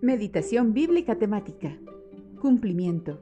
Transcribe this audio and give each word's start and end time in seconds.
Meditación 0.00 0.74
bíblica 0.74 1.16
temática. 1.16 1.76
Cumplimiento. 2.40 3.18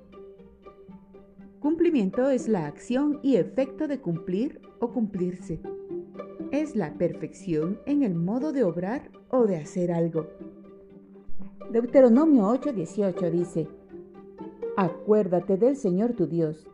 Cumplimiento 1.59 2.29
es 2.29 2.49
la 2.49 2.67
acción 2.67 3.19
y 3.23 3.37
efecto 3.37 3.89
de 3.89 3.99
cumplir 3.99 4.61
o 4.79 4.91
cumplirse. 4.91 5.59
Es 6.51 6.77
la 6.77 6.93
perfección 6.99 7.81
en 7.87 8.03
el 8.03 8.15
modo 8.15 8.53
de 8.53 8.63
obrar 8.63 9.11
o 9.31 9.47
de 9.47 9.57
hacer 9.57 9.91
algo. 9.91 10.27
Deuteronomio 11.73 12.43
8:18 12.49 13.31
dice, 13.31 13.69
Acuérdate 14.77 15.57
del 15.57 15.77
Señor 15.77 16.13
tu 16.13 16.27
Dios. 16.27 16.69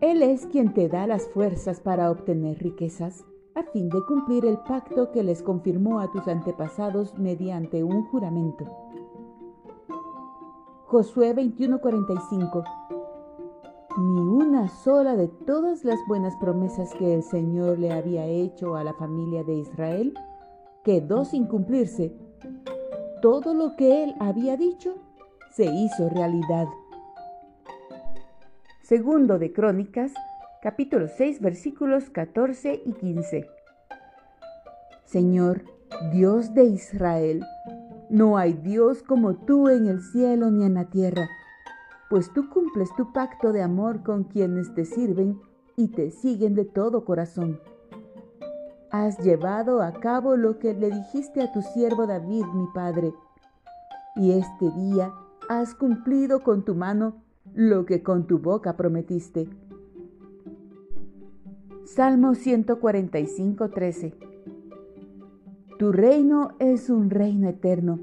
Él 0.00 0.22
es 0.22 0.46
quien 0.46 0.72
te 0.72 0.88
da 0.88 1.06
las 1.06 1.28
fuerzas 1.28 1.80
para 1.80 2.10
obtener 2.10 2.62
riquezas, 2.62 3.26
a 3.54 3.62
fin 3.62 3.90
de 3.90 4.02
cumplir 4.06 4.46
el 4.46 4.56
pacto 4.56 5.12
que 5.12 5.22
les 5.22 5.42
confirmó 5.42 6.00
a 6.00 6.10
tus 6.10 6.26
antepasados 6.28 7.18
mediante 7.18 7.84
un 7.84 8.04
juramento. 8.04 8.88
Josué 10.90 11.34
21:45 11.34 12.64
Ni 13.98 14.20
una 14.20 14.68
sola 14.68 15.16
de 15.16 15.28
todas 15.28 15.84
las 15.84 15.98
buenas 16.08 16.34
promesas 16.36 16.94
que 16.94 17.12
el 17.12 17.22
Señor 17.22 17.78
le 17.78 17.92
había 17.92 18.24
hecho 18.24 18.74
a 18.74 18.82
la 18.84 18.94
familia 18.94 19.44
de 19.44 19.56
Israel 19.56 20.14
quedó 20.84 21.26
sin 21.26 21.44
cumplirse. 21.44 22.16
Todo 23.20 23.52
lo 23.52 23.76
que 23.76 24.02
él 24.02 24.14
había 24.18 24.56
dicho 24.56 24.94
se 25.50 25.66
hizo 25.66 26.08
realidad. 26.08 26.68
Segundo 28.80 29.38
de 29.38 29.52
Crónicas, 29.52 30.14
capítulo 30.62 31.08
6, 31.08 31.42
versículos 31.42 32.08
14 32.08 32.80
y 32.86 32.92
15. 32.94 33.46
Señor, 35.04 35.64
Dios 36.14 36.54
de 36.54 36.64
Israel, 36.64 37.44
no 38.10 38.38
hay 38.38 38.54
Dios 38.54 39.02
como 39.02 39.34
tú 39.34 39.68
en 39.68 39.86
el 39.86 40.00
cielo 40.00 40.50
ni 40.50 40.64
en 40.64 40.74
la 40.74 40.86
tierra, 40.86 41.28
pues 42.08 42.32
tú 42.32 42.48
cumples 42.48 42.88
tu 42.96 43.12
pacto 43.12 43.52
de 43.52 43.62
amor 43.62 44.02
con 44.02 44.24
quienes 44.24 44.74
te 44.74 44.84
sirven 44.84 45.40
y 45.76 45.88
te 45.88 46.10
siguen 46.10 46.54
de 46.54 46.64
todo 46.64 47.04
corazón. 47.04 47.60
Has 48.90 49.18
llevado 49.18 49.82
a 49.82 49.92
cabo 49.92 50.36
lo 50.36 50.58
que 50.58 50.72
le 50.72 50.90
dijiste 50.90 51.42
a 51.42 51.52
tu 51.52 51.60
siervo 51.60 52.06
David, 52.06 52.44
mi 52.54 52.66
padre, 52.74 53.12
y 54.16 54.32
este 54.32 54.70
día 54.70 55.12
has 55.48 55.74
cumplido 55.74 56.42
con 56.42 56.64
tu 56.64 56.74
mano 56.74 57.22
lo 57.54 57.84
que 57.84 58.02
con 58.02 58.26
tu 58.26 58.38
boca 58.38 58.76
prometiste. 58.76 59.48
Salmo 61.84 62.34
145, 62.34 63.68
13 63.70 64.27
tu 65.78 65.92
reino 65.92 66.50
es 66.58 66.90
un 66.90 67.08
reino 67.08 67.48
eterno. 67.48 68.00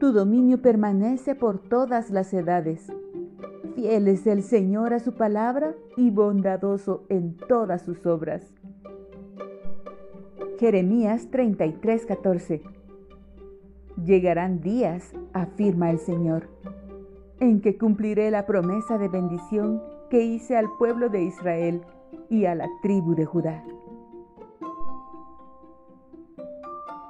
Tu 0.00 0.12
dominio 0.12 0.62
permanece 0.62 1.34
por 1.34 1.58
todas 1.58 2.10
las 2.10 2.32
edades. 2.32 2.90
Fiel 3.74 4.08
es 4.08 4.26
el 4.26 4.42
Señor 4.42 4.94
a 4.94 4.98
su 4.98 5.12
palabra 5.12 5.74
y 5.98 6.10
bondadoso 6.10 7.04
en 7.10 7.36
todas 7.36 7.82
sus 7.82 8.06
obras. 8.06 8.54
Jeremías 10.58 11.30
33:14 11.30 12.62
Llegarán 14.02 14.62
días, 14.62 15.12
afirma 15.34 15.90
el 15.90 15.98
Señor, 15.98 16.48
en 17.40 17.60
que 17.60 17.76
cumpliré 17.76 18.30
la 18.30 18.46
promesa 18.46 18.96
de 18.96 19.08
bendición 19.08 19.82
que 20.08 20.22
hice 20.22 20.56
al 20.56 20.68
pueblo 20.78 21.10
de 21.10 21.24
Israel 21.24 21.82
y 22.30 22.46
a 22.46 22.54
la 22.54 22.68
tribu 22.80 23.14
de 23.14 23.26
Judá. 23.26 23.62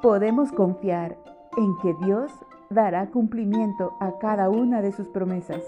Podemos 0.02 0.52
confiar 0.52 1.16
en 1.56 1.76
que 1.78 1.94
Dios 2.04 2.30
dará 2.70 3.06
cumplimiento 3.10 3.96
a 4.00 4.18
cada 4.18 4.50
una 4.50 4.82
de 4.82 4.92
sus 4.92 5.08
promesas. 5.08 5.62